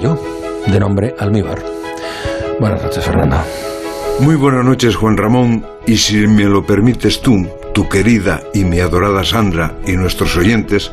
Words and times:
caballo, 0.00 0.18
de 0.66 0.80
nombre 0.80 1.14
Almíbar. 1.18 1.62
Buenas 2.58 2.82
noches, 2.82 3.04
Fernando. 3.04 3.36
Muy 4.20 4.36
buenas 4.36 4.64
noches, 4.64 4.96
Juan 4.96 5.16
Ramón, 5.16 5.64
y 5.86 5.96
si 5.96 6.26
me 6.26 6.44
lo 6.44 6.64
permites 6.64 7.20
tú, 7.20 7.46
tu 7.72 7.88
querida 7.88 8.42
y 8.52 8.64
mi 8.64 8.80
adorada 8.80 9.24
Sandra 9.24 9.76
y 9.86 9.92
nuestros 9.92 10.36
oyentes, 10.36 10.92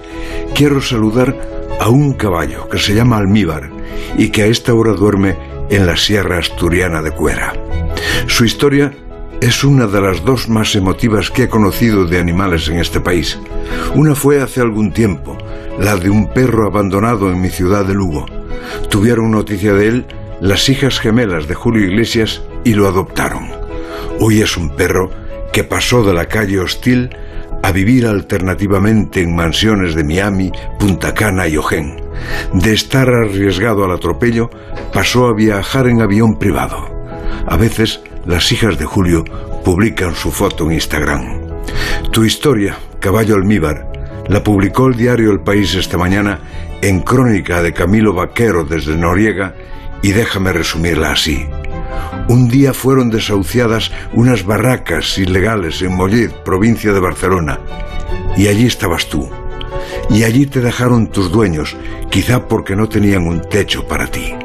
quiero 0.56 0.82
saludar 0.82 1.36
a 1.80 1.90
un 1.90 2.14
caballo 2.14 2.70
que 2.70 2.78
se 2.78 2.96
llama 2.96 3.18
Almíbar 3.18 3.70
y 4.18 4.30
que 4.30 4.44
a 4.44 4.48
esta 4.48 4.74
hora 4.74 4.94
duerme 4.94 5.36
en 5.70 5.86
la 5.86 5.98
Sierra 5.98 6.40
Asturiana 6.40 7.02
de 7.02 7.12
Cuera. 7.12 7.54
Su 8.28 8.46
historia 8.46 8.94
es 9.42 9.64
una 9.64 9.86
de 9.88 10.02
las 10.02 10.24
dos 10.24 10.48
más 10.50 10.76
emotivas 10.76 11.30
que 11.30 11.44
he 11.44 11.50
conocido 11.50 12.06
de 12.06 12.20
animales 12.20 12.70
en 12.70 12.80
este 12.80 13.02
país. 13.02 13.38
Una 13.94 14.16
fue 14.16 14.42
hace 14.42 14.62
algún 14.62 14.92
tiempo, 14.92 15.38
la 15.80 15.98
de 15.98 16.10
un 16.10 16.28
perro 16.28 16.66
abandonado 16.66 17.30
en 17.30 17.42
mi 17.42 17.50
ciudad 17.50 17.86
de 17.86 17.94
Lugo. 17.94 18.26
Tuvieron 18.90 19.32
noticia 19.32 19.74
de 19.74 19.88
él 19.88 20.06
las 20.42 20.70
hijas 20.70 21.00
gemelas 21.00 21.48
de 21.48 21.56
Julio 21.56 21.86
Iglesias 21.86 22.42
y 22.64 22.74
lo 22.74 22.88
adoptaron. 22.88 23.50
Hoy 24.20 24.42
es 24.42 24.58
un 24.58 24.76
perro 24.76 25.12
que 25.52 25.64
pasó 25.64 26.04
de 26.04 26.14
la 26.14 26.28
calle 26.28 26.60
hostil 26.60 27.10
a 27.64 27.72
vivir 27.72 28.06
alternativamente 28.06 29.22
en 29.22 29.36
mansiones 29.36 29.96
de 29.96 30.04
Miami, 30.04 30.52
Punta 30.80 31.14
Cana 31.14 31.48
y 31.48 31.58
Ojén. 31.58 32.02
De 32.54 32.74
estar 32.74 33.10
arriesgado 33.10 33.84
al 33.84 33.92
atropello, 33.92 34.50
pasó 34.94 35.28
a 35.28 35.34
viajar 35.34 35.88
en 35.88 36.02
avión 36.02 36.38
privado. 36.38 36.88
A 37.48 37.58
veces, 37.58 38.02
las 38.26 38.52
hijas 38.52 38.78
de 38.78 38.86
Julio 38.86 39.26
publican 39.64 40.16
su 40.16 40.32
foto 40.32 40.66
en 40.66 40.74
Instagram. 40.74 41.42
Tu 42.12 42.26
historia, 42.26 42.78
Caballo 43.00 43.36
Almíbar, 43.36 43.92
la 44.28 44.44
publicó 44.44 44.88
el 44.88 44.96
diario 44.96 45.32
El 45.32 45.40
País 45.40 45.74
esta 45.76 45.98
mañana 45.98 46.40
en 46.82 47.02
crónica 47.02 47.62
de 47.62 47.74
Camilo 47.74 48.14
Vaquero 48.14 48.64
desde 48.64 48.98
Noriega 48.98 49.56
y 50.02 50.12
déjame 50.12 50.54
resumirla 50.54 51.12
así. 51.12 51.48
Un 52.28 52.48
día 52.48 52.74
fueron 52.74 53.10
desahuciadas 53.10 53.92
unas 54.14 54.46
barracas 54.46 55.18
ilegales 55.18 55.82
en 55.82 55.96
Mollet, 55.96 56.32
provincia 56.44 56.92
de 56.94 57.00
Barcelona, 57.00 57.60
y 58.36 58.48
allí 58.48 58.66
estabas 58.66 59.08
tú. 59.08 59.30
Y 60.10 60.24
allí 60.24 60.46
te 60.46 60.62
dejaron 60.62 61.08
tus 61.08 61.32
dueños, 61.32 61.76
quizá 62.10 62.48
porque 62.48 62.76
no 62.76 62.88
tenían 62.88 63.28
un 63.28 63.42
techo 63.42 63.88
para 63.88 64.08
ti. 64.08 64.36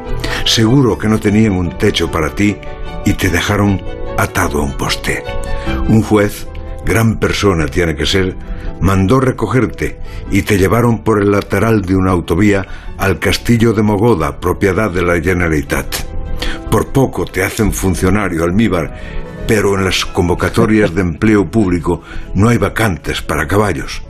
Seguro 0.44 0.98
que 0.98 1.08
no 1.08 1.18
tenían 1.18 1.52
un 1.52 1.76
techo 1.78 2.10
para 2.10 2.34
ti 2.34 2.56
y 3.04 3.14
te 3.14 3.28
dejaron 3.28 3.80
atado 4.16 4.60
a 4.60 4.62
un 4.62 4.76
poste. 4.76 5.24
Un 5.88 6.02
juez, 6.02 6.46
gran 6.84 7.18
persona 7.18 7.66
tiene 7.66 7.94
que 7.94 8.06
ser, 8.06 8.36
mandó 8.80 9.20
recogerte 9.20 9.98
y 10.30 10.42
te 10.42 10.58
llevaron 10.58 11.02
por 11.02 11.22
el 11.22 11.30
lateral 11.30 11.82
de 11.82 11.96
una 11.96 12.12
autovía 12.12 12.66
al 12.98 13.18
castillo 13.18 13.72
de 13.72 13.82
Mogoda, 13.82 14.40
propiedad 14.40 14.90
de 14.90 15.02
la 15.02 15.20
Generalitat. 15.20 15.94
Por 16.70 16.88
poco 16.88 17.24
te 17.24 17.42
hacen 17.42 17.72
funcionario 17.72 18.44
almíbar, 18.44 18.94
pero 19.46 19.76
en 19.76 19.84
las 19.84 20.04
convocatorias 20.04 20.94
de 20.94 21.02
empleo 21.02 21.50
público 21.50 22.02
no 22.34 22.48
hay 22.48 22.58
vacantes 22.58 23.22
para 23.22 23.46
caballos. 23.46 24.02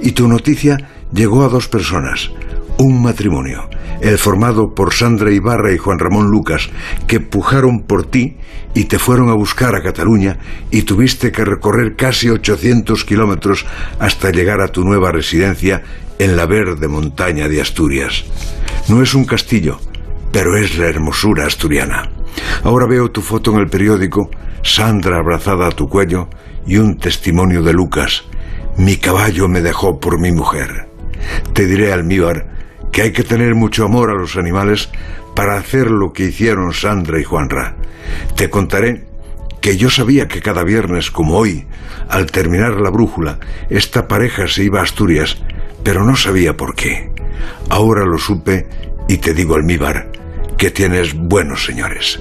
Y 0.00 0.12
tu 0.12 0.28
noticia 0.28 0.78
llegó 1.12 1.44
a 1.44 1.48
dos 1.48 1.68
personas, 1.68 2.30
un 2.78 3.02
matrimonio, 3.02 3.68
el 4.00 4.18
formado 4.18 4.74
por 4.74 4.92
Sandra 4.92 5.32
Ibarra 5.32 5.72
y 5.72 5.78
Juan 5.78 5.98
Ramón 5.98 6.30
Lucas, 6.30 6.68
que 7.06 7.20
pujaron 7.20 7.84
por 7.84 8.04
ti 8.04 8.36
y 8.74 8.84
te 8.84 8.98
fueron 8.98 9.30
a 9.30 9.34
buscar 9.34 9.74
a 9.74 9.82
Cataluña 9.82 10.38
y 10.70 10.82
tuviste 10.82 11.32
que 11.32 11.44
recorrer 11.44 11.96
casi 11.96 12.28
800 12.28 13.04
kilómetros 13.04 13.64
hasta 13.98 14.30
llegar 14.30 14.60
a 14.60 14.68
tu 14.68 14.84
nueva 14.84 15.12
residencia 15.12 15.82
en 16.18 16.36
la 16.36 16.46
verde 16.46 16.88
montaña 16.88 17.48
de 17.48 17.60
Asturias. 17.60 18.24
No 18.88 19.02
es 19.02 19.14
un 19.14 19.24
castillo, 19.24 19.78
pero 20.32 20.56
es 20.56 20.76
la 20.76 20.86
hermosura 20.86 21.46
asturiana. 21.46 22.10
Ahora 22.62 22.86
veo 22.86 23.10
tu 23.10 23.22
foto 23.22 23.52
en 23.52 23.60
el 23.60 23.68
periódico, 23.68 24.30
Sandra 24.62 25.18
abrazada 25.18 25.68
a 25.68 25.70
tu 25.70 25.88
cuello 25.88 26.28
y 26.66 26.78
un 26.78 26.98
testimonio 26.98 27.62
de 27.62 27.72
Lucas. 27.72 28.24
Mi 28.76 28.96
caballo 28.96 29.48
me 29.48 29.62
dejó 29.62 29.98
por 30.00 30.20
mi 30.20 30.32
mujer. 30.32 30.88
Te 31.54 31.66
diré, 31.66 31.92
almíbar, 31.92 32.55
que 32.96 33.02
hay 33.02 33.12
que 33.12 33.24
tener 33.24 33.54
mucho 33.54 33.84
amor 33.84 34.08
a 34.08 34.14
los 34.14 34.36
animales 34.36 34.88
para 35.34 35.58
hacer 35.58 35.90
lo 35.90 36.14
que 36.14 36.24
hicieron 36.24 36.72
Sandra 36.72 37.20
y 37.20 37.24
Juanra. 37.24 37.76
Te 38.36 38.48
contaré 38.48 39.04
que 39.60 39.76
yo 39.76 39.90
sabía 39.90 40.28
que 40.28 40.40
cada 40.40 40.64
viernes, 40.64 41.10
como 41.10 41.36
hoy, 41.36 41.66
al 42.08 42.24
terminar 42.30 42.80
la 42.80 42.88
brújula, 42.88 43.38
esta 43.68 44.08
pareja 44.08 44.48
se 44.48 44.64
iba 44.64 44.80
a 44.80 44.84
Asturias, 44.84 45.36
pero 45.84 46.04
no 46.04 46.16
sabía 46.16 46.56
por 46.56 46.74
qué. 46.74 47.10
Ahora 47.68 48.06
lo 48.06 48.16
supe 48.16 48.66
y 49.10 49.18
te 49.18 49.34
digo, 49.34 49.56
almíbar, 49.56 50.10
que 50.56 50.70
tienes 50.70 51.12
buenos 51.12 51.66
señores. 51.66 52.18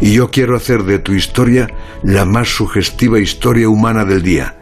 Y 0.00 0.14
yo 0.14 0.32
quiero 0.32 0.56
hacer 0.56 0.82
de 0.82 0.98
tu 0.98 1.12
historia 1.12 1.68
la 2.02 2.24
más 2.24 2.48
sugestiva 2.48 3.20
historia 3.20 3.68
humana 3.68 4.04
del 4.04 4.22
día. 4.22 4.56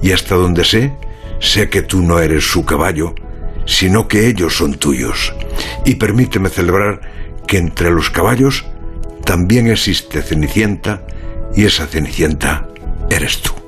Y 0.00 0.12
hasta 0.12 0.34
donde 0.34 0.64
sé, 0.64 0.94
sé 1.40 1.68
que 1.68 1.82
tú 1.82 2.00
no 2.00 2.20
eres 2.20 2.50
su 2.50 2.64
caballo, 2.64 3.14
sino 3.66 4.08
que 4.08 4.28
ellos 4.28 4.56
son 4.56 4.74
tuyos. 4.74 5.32
Y 5.84 5.96
permíteme 5.96 6.48
celebrar 6.48 7.00
que 7.46 7.58
entre 7.58 7.90
los 7.90 8.10
caballos 8.10 8.64
también 9.24 9.68
existe 9.68 10.22
Cenicienta 10.22 11.02
y 11.54 11.64
esa 11.64 11.86
Cenicienta 11.86 12.66
eres 13.10 13.42
tú. 13.42 13.59